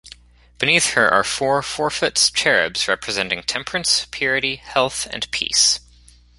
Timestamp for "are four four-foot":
1.13-2.31